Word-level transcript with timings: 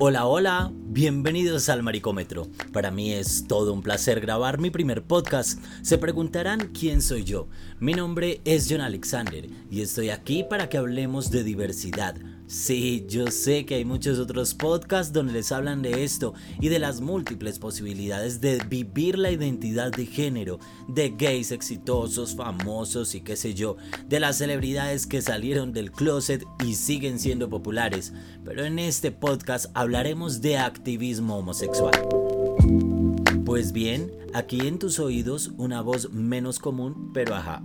Hola, 0.00 0.26
hola, 0.26 0.70
bienvenidos 0.72 1.68
al 1.68 1.82
Maricómetro. 1.82 2.46
Para 2.72 2.92
mí 2.92 3.12
es 3.12 3.48
todo 3.48 3.72
un 3.72 3.82
placer 3.82 4.20
grabar 4.20 4.60
mi 4.60 4.70
primer 4.70 5.02
podcast. 5.02 5.60
Se 5.82 5.98
preguntarán 5.98 6.68
quién 6.68 7.02
soy 7.02 7.24
yo. 7.24 7.48
Mi 7.80 7.94
nombre 7.94 8.40
es 8.44 8.68
John 8.70 8.80
Alexander 8.80 9.48
y 9.68 9.80
estoy 9.80 10.10
aquí 10.10 10.44
para 10.48 10.68
que 10.68 10.78
hablemos 10.78 11.32
de 11.32 11.42
diversidad 11.42 12.14
Sí, 12.48 13.04
yo 13.06 13.26
sé 13.30 13.66
que 13.66 13.74
hay 13.74 13.84
muchos 13.84 14.18
otros 14.18 14.54
podcasts 14.54 15.12
donde 15.12 15.34
les 15.34 15.52
hablan 15.52 15.82
de 15.82 16.02
esto 16.02 16.32
y 16.62 16.70
de 16.70 16.78
las 16.78 17.02
múltiples 17.02 17.58
posibilidades 17.58 18.40
de 18.40 18.58
vivir 18.66 19.18
la 19.18 19.30
identidad 19.30 19.92
de 19.92 20.06
género, 20.06 20.58
de 20.88 21.10
gays 21.10 21.52
exitosos, 21.52 22.34
famosos 22.34 23.14
y 23.14 23.20
qué 23.20 23.36
sé 23.36 23.52
yo, 23.52 23.76
de 24.06 24.18
las 24.18 24.38
celebridades 24.38 25.06
que 25.06 25.20
salieron 25.20 25.74
del 25.74 25.92
closet 25.92 26.42
y 26.64 26.76
siguen 26.76 27.18
siendo 27.18 27.50
populares. 27.50 28.14
Pero 28.46 28.64
en 28.64 28.78
este 28.78 29.12
podcast 29.12 29.66
hablaremos 29.74 30.40
de 30.40 30.56
activismo 30.56 31.36
homosexual. 31.36 31.92
Pues 33.48 33.72
bien, 33.72 34.12
aquí 34.34 34.60
en 34.66 34.78
tus 34.78 34.98
oídos 34.98 35.52
una 35.56 35.80
voz 35.80 36.12
menos 36.12 36.58
común, 36.58 37.12
pero 37.14 37.34
ajá. 37.34 37.62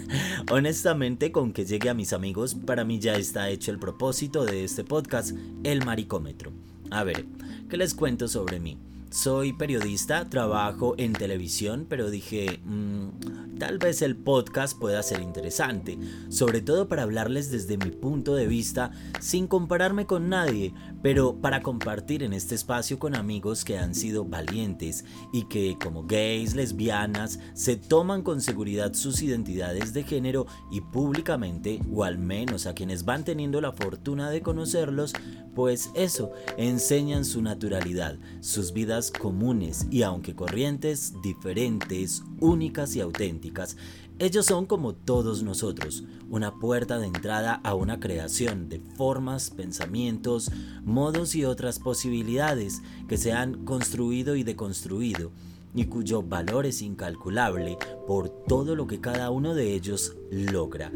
Honestamente, 0.50 1.30
con 1.30 1.52
que 1.52 1.66
llegue 1.66 1.90
a 1.90 1.94
mis 1.94 2.14
amigos, 2.14 2.54
para 2.54 2.86
mí 2.86 3.00
ya 3.00 3.16
está 3.16 3.50
hecho 3.50 3.70
el 3.70 3.78
propósito 3.78 4.46
de 4.46 4.64
este 4.64 4.82
podcast, 4.82 5.36
el 5.62 5.84
maricómetro. 5.84 6.52
A 6.90 7.04
ver, 7.04 7.26
¿qué 7.68 7.76
les 7.76 7.92
cuento 7.92 8.28
sobre 8.28 8.60
mí? 8.60 8.78
Soy 9.10 9.52
periodista, 9.52 10.28
trabajo 10.28 10.94
en 10.98 11.12
televisión, 11.12 11.86
pero 11.88 12.10
dije, 12.10 12.60
mm, 12.64 13.56
tal 13.56 13.78
vez 13.78 14.02
el 14.02 14.16
podcast 14.16 14.76
pueda 14.76 15.00
ser 15.04 15.20
interesante, 15.20 15.96
sobre 16.28 16.60
todo 16.60 16.88
para 16.88 17.04
hablarles 17.04 17.52
desde 17.52 17.78
mi 17.78 17.92
punto 17.92 18.34
de 18.34 18.48
vista 18.48 18.90
sin 19.20 19.46
compararme 19.46 20.06
con 20.06 20.28
nadie, 20.28 20.74
pero 21.02 21.36
para 21.40 21.62
compartir 21.62 22.24
en 22.24 22.32
este 22.32 22.56
espacio 22.56 22.98
con 22.98 23.14
amigos 23.14 23.64
que 23.64 23.78
han 23.78 23.94
sido 23.94 24.24
valientes 24.24 25.04
y 25.32 25.44
que 25.44 25.78
como 25.80 26.02
gays, 26.02 26.56
lesbianas, 26.56 27.38
se 27.54 27.76
toman 27.76 28.22
con 28.22 28.40
seguridad 28.40 28.92
sus 28.94 29.22
identidades 29.22 29.94
de 29.94 30.02
género 30.02 30.46
y 30.70 30.80
públicamente, 30.80 31.80
o 31.92 32.02
al 32.02 32.18
menos 32.18 32.66
a 32.66 32.74
quienes 32.74 33.04
van 33.04 33.24
teniendo 33.24 33.60
la 33.60 33.70
fortuna 33.70 34.30
de 34.30 34.42
conocerlos, 34.42 35.12
pues 35.54 35.90
eso, 35.94 36.32
enseñan 36.58 37.24
su 37.24 37.40
naturalidad, 37.40 38.18
sus 38.40 38.72
vidas 38.72 38.95
comunes 39.10 39.86
y 39.90 40.02
aunque 40.02 40.34
corrientes, 40.34 41.14
diferentes, 41.22 42.22
únicas 42.40 42.96
y 42.96 43.00
auténticas. 43.00 43.76
Ellos 44.18 44.46
son 44.46 44.64
como 44.64 44.94
todos 44.94 45.42
nosotros, 45.42 46.04
una 46.30 46.58
puerta 46.58 46.98
de 46.98 47.06
entrada 47.06 47.60
a 47.62 47.74
una 47.74 48.00
creación 48.00 48.70
de 48.70 48.80
formas, 48.80 49.50
pensamientos, 49.50 50.50
modos 50.84 51.34
y 51.34 51.44
otras 51.44 51.78
posibilidades 51.78 52.80
que 53.08 53.18
se 53.18 53.32
han 53.32 53.66
construido 53.66 54.34
y 54.34 54.42
deconstruido 54.42 55.32
y 55.76 55.84
cuyo 55.84 56.22
valor 56.22 56.66
es 56.66 56.82
incalculable 56.82 57.78
por 58.06 58.30
todo 58.30 58.74
lo 58.74 58.86
que 58.86 59.00
cada 59.00 59.30
uno 59.30 59.54
de 59.54 59.74
ellos 59.74 60.16
logra. 60.30 60.90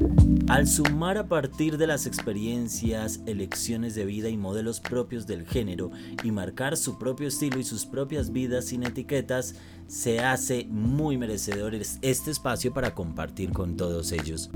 Al 0.49 0.67
sumar 0.67 1.19
a 1.19 1.29
partir 1.29 1.77
de 1.77 1.87
las 1.87 2.07
experiencias, 2.07 3.21
elecciones 3.27 3.95
de 3.95 4.07
vida 4.07 4.31
y 4.31 4.37
modelos 4.37 4.81
propios 4.81 5.27
del 5.27 5.47
género 5.47 5.93
y 6.25 6.33
marcar 6.33 6.77
su 6.77 6.99
propio 6.99 7.29
estilo 7.29 7.59
y 7.61 7.65
sus 7.65 7.85
propias 7.87 8.33
vidas 8.33 8.65
sin 8.65 8.83
etiquetas, 8.83 9.55
se 9.87 10.21
hace 10.21 10.67
muy 10.71 11.19
merecedor 11.19 11.75
este 11.75 12.31
espacio 12.31 12.73
para 12.73 12.95
compartir 12.95 13.53
con 13.53 13.77
todos 13.77 14.13
ellos. 14.13 14.51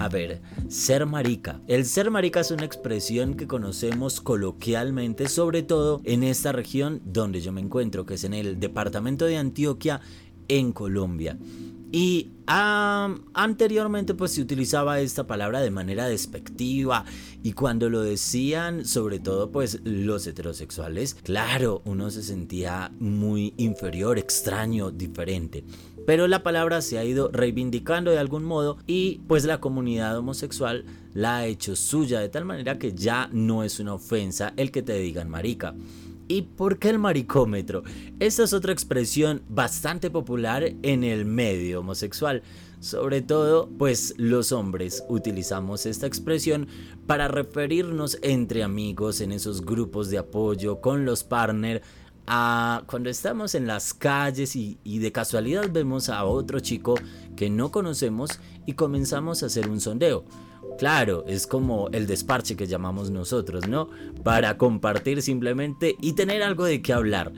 A 0.00 0.08
ver, 0.08 0.40
ser 0.68 1.04
marica. 1.04 1.60
El 1.68 1.84
ser 1.84 2.10
marica 2.10 2.40
es 2.40 2.50
una 2.50 2.64
expresión 2.64 3.34
que 3.34 3.46
conocemos 3.46 4.22
coloquialmente, 4.22 5.28
sobre 5.28 5.62
todo 5.62 6.00
en 6.04 6.22
esta 6.22 6.52
región 6.52 7.02
donde 7.04 7.42
yo 7.42 7.52
me 7.52 7.60
encuentro, 7.60 8.06
que 8.06 8.14
es 8.14 8.24
en 8.24 8.32
el 8.32 8.58
departamento 8.58 9.26
de 9.26 9.36
Antioquia, 9.36 10.00
en 10.48 10.72
Colombia. 10.72 11.36
Y 11.92 12.30
anteriormente 12.46 14.14
pues 14.14 14.32
se 14.32 14.40
utilizaba 14.40 15.00
esta 15.00 15.26
palabra 15.26 15.60
de 15.60 15.70
manera 15.70 16.06
despectiva 16.06 17.04
y 17.42 17.52
cuando 17.52 17.90
lo 17.90 18.00
decían 18.00 18.84
sobre 18.84 19.18
todo 19.18 19.52
pues 19.52 19.80
los 19.84 20.26
heterosexuales, 20.26 21.14
claro, 21.14 21.82
uno 21.84 22.10
se 22.10 22.22
sentía 22.22 22.90
muy 22.98 23.54
inferior, 23.56 24.18
extraño, 24.18 24.90
diferente. 24.90 25.64
Pero 26.06 26.26
la 26.28 26.42
palabra 26.42 26.82
se 26.82 26.98
ha 26.98 27.04
ido 27.04 27.30
reivindicando 27.32 28.10
de 28.10 28.18
algún 28.18 28.44
modo 28.44 28.78
y 28.86 29.20
pues 29.28 29.44
la 29.44 29.60
comunidad 29.60 30.16
homosexual 30.18 30.84
la 31.14 31.38
ha 31.38 31.46
hecho 31.46 31.76
suya 31.76 32.20
de 32.20 32.28
tal 32.28 32.44
manera 32.44 32.78
que 32.78 32.92
ya 32.92 33.28
no 33.32 33.64
es 33.64 33.80
una 33.80 33.94
ofensa 33.94 34.52
el 34.56 34.70
que 34.70 34.82
te 34.82 34.94
digan 34.94 35.28
marica. 35.28 35.74
¿Y 36.30 36.42
por 36.42 36.78
qué 36.78 36.90
el 36.90 37.00
maricómetro? 37.00 37.82
Esta 38.20 38.44
es 38.44 38.52
otra 38.52 38.72
expresión 38.72 39.42
bastante 39.48 40.10
popular 40.10 40.74
en 40.82 41.02
el 41.02 41.24
medio 41.24 41.80
homosexual. 41.80 42.44
Sobre 42.78 43.20
todo, 43.20 43.68
pues 43.68 44.14
los 44.16 44.52
hombres 44.52 45.02
utilizamos 45.08 45.86
esta 45.86 46.06
expresión 46.06 46.68
para 47.08 47.26
referirnos 47.26 48.16
entre 48.22 48.62
amigos 48.62 49.20
en 49.20 49.32
esos 49.32 49.66
grupos 49.66 50.08
de 50.08 50.18
apoyo 50.18 50.80
con 50.80 51.04
los 51.04 51.24
partners 51.24 51.82
cuando 52.86 53.10
estamos 53.10 53.54
en 53.54 53.66
las 53.66 53.92
calles 53.92 54.54
y, 54.54 54.78
y, 54.84 55.00
de 55.00 55.10
casualidad 55.10 55.68
vemos 55.70 56.08
a 56.08 56.24
otro 56.24 56.60
chico 56.60 56.94
que 57.36 57.50
no 57.50 57.70
conocemos 57.72 58.38
y 58.66 58.74
comenzamos 58.74 59.42
a 59.42 59.46
hacer 59.46 59.68
un 59.68 59.80
sondeo. 59.80 60.24
Claro, 60.78 61.24
es 61.26 61.46
como 61.46 61.88
el 61.88 62.06
desparche 62.06 62.56
que 62.56 62.66
llamamos 62.66 63.10
nosotros, 63.10 63.66
¿no? 63.68 63.88
Para 64.22 64.56
compartir 64.56 65.22
simplemente 65.22 65.96
y 66.00 66.12
tener 66.12 66.42
algo 66.42 66.64
de 66.64 66.80
qué 66.82 66.92
hablar. 66.92 67.32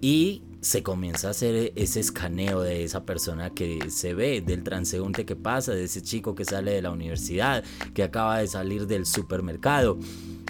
Y 0.00 0.42
se 0.60 0.82
comienza 0.82 1.28
a 1.28 1.30
hacer 1.30 1.72
ese 1.76 2.00
escaneo 2.00 2.62
de 2.62 2.84
esa 2.84 3.04
persona 3.04 3.50
que 3.50 3.90
se 3.90 4.14
ve, 4.14 4.40
del 4.40 4.64
transeúnte 4.64 5.24
que 5.24 5.36
pasa, 5.36 5.72
de 5.72 5.84
ese 5.84 6.02
chico 6.02 6.34
que 6.34 6.44
sale 6.44 6.72
de 6.72 6.82
la 6.82 6.90
universidad, 6.90 7.62
que 7.94 8.02
acaba 8.02 8.38
de 8.38 8.48
salir 8.48 8.86
del 8.86 9.06
supermercado. 9.06 9.98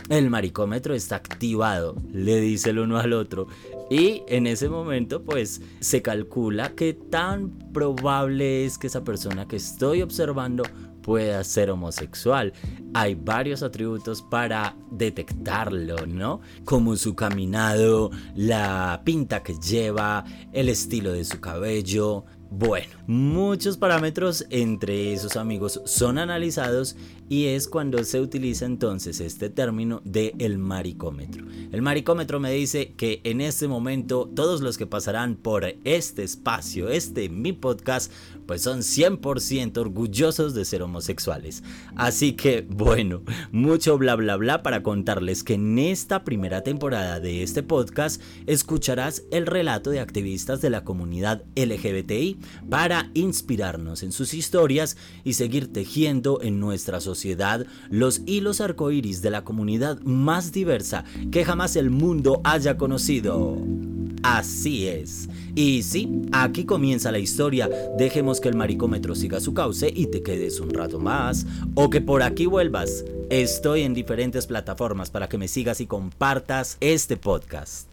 El 0.08 0.30
maricómetro 0.30 0.94
está 0.94 1.16
activado, 1.16 1.96
le 2.12 2.40
dice 2.40 2.70
el 2.70 2.78
uno 2.78 2.98
al 2.98 3.12
otro. 3.12 3.48
Y 3.90 4.22
en 4.28 4.46
ese 4.46 4.68
momento 4.68 5.24
pues 5.24 5.62
se 5.80 6.02
calcula 6.02 6.74
que 6.74 6.92
tan 6.92 7.50
probable 7.72 8.64
es 8.66 8.78
que 8.78 8.88
esa 8.88 9.04
persona 9.04 9.48
que 9.48 9.56
estoy 9.56 10.02
observando 10.02 10.64
pueda 11.08 11.42
ser 11.42 11.70
homosexual. 11.70 12.52
Hay 12.92 13.14
varios 13.14 13.62
atributos 13.62 14.20
para 14.20 14.76
detectarlo, 14.90 16.06
¿no? 16.06 16.42
Como 16.66 16.96
su 16.96 17.14
caminado, 17.14 18.10
la 18.34 19.00
pinta 19.06 19.42
que 19.42 19.54
lleva, 19.54 20.26
el 20.52 20.68
estilo 20.68 21.12
de 21.12 21.24
su 21.24 21.40
cabello, 21.40 22.26
bueno, 22.50 22.88
muchos 23.06 23.76
parámetros 23.76 24.46
entre 24.48 25.12
esos 25.12 25.36
amigos 25.36 25.82
son 25.84 26.16
analizados 26.16 26.96
y 27.28 27.46
es 27.46 27.68
cuando 27.68 28.02
se 28.04 28.20
utiliza 28.20 28.64
entonces 28.64 29.20
este 29.20 29.50
término 29.50 30.00
de 30.04 30.34
el 30.38 30.56
maricómetro. 30.56 31.44
El 31.72 31.82
maricómetro 31.82 32.40
me 32.40 32.50
dice 32.50 32.94
que 32.96 33.20
en 33.24 33.42
este 33.42 33.68
momento 33.68 34.30
todos 34.34 34.62
los 34.62 34.78
que 34.78 34.86
pasarán 34.86 35.36
por 35.36 35.66
este 35.84 36.22
espacio, 36.22 36.88
este 36.88 37.28
mi 37.28 37.52
podcast, 37.52 38.10
pues 38.48 38.62
son 38.62 38.78
100% 38.78 39.76
orgullosos 39.76 40.54
de 40.54 40.64
ser 40.64 40.80
homosexuales. 40.80 41.62
Así 41.96 42.32
que 42.32 42.66
bueno, 42.66 43.22
mucho 43.52 43.98
bla 43.98 44.16
bla 44.16 44.36
bla 44.36 44.62
para 44.62 44.82
contarles 44.82 45.44
que 45.44 45.54
en 45.54 45.78
esta 45.78 46.24
primera 46.24 46.62
temporada 46.62 47.20
de 47.20 47.42
este 47.42 47.62
podcast 47.62 48.22
escucharás 48.46 49.24
el 49.30 49.46
relato 49.46 49.90
de 49.90 50.00
activistas 50.00 50.62
de 50.62 50.70
la 50.70 50.82
comunidad 50.82 51.44
LGBTI 51.56 52.38
para 52.70 53.10
inspirarnos 53.12 54.02
en 54.02 54.12
sus 54.12 54.32
historias 54.32 54.96
y 55.24 55.34
seguir 55.34 55.70
tejiendo 55.70 56.40
en 56.40 56.58
nuestra 56.58 57.02
sociedad 57.02 57.66
los 57.90 58.22
hilos 58.24 58.62
arcoíris 58.62 59.20
de 59.20 59.30
la 59.30 59.44
comunidad 59.44 60.00
más 60.00 60.52
diversa 60.52 61.04
que 61.30 61.44
jamás 61.44 61.76
el 61.76 61.90
mundo 61.90 62.40
haya 62.44 62.78
conocido. 62.78 63.58
Así 64.22 64.88
es. 64.88 65.28
Y 65.54 65.82
sí, 65.82 66.22
aquí 66.32 66.64
comienza 66.64 67.12
la 67.12 67.18
historia. 67.18 67.68
Dejemos 67.96 68.40
que 68.40 68.48
el 68.48 68.56
maricómetro 68.56 69.14
siga 69.14 69.40
su 69.40 69.54
cauce 69.54 69.92
y 69.94 70.06
te 70.06 70.22
quedes 70.22 70.60
un 70.60 70.70
rato 70.70 70.98
más. 70.98 71.46
O 71.74 71.90
que 71.90 72.00
por 72.00 72.22
aquí 72.22 72.46
vuelvas. 72.46 73.04
Estoy 73.30 73.82
en 73.82 73.94
diferentes 73.94 74.46
plataformas 74.46 75.10
para 75.10 75.28
que 75.28 75.38
me 75.38 75.48
sigas 75.48 75.80
y 75.80 75.86
compartas 75.86 76.78
este 76.80 77.16
podcast. 77.16 77.88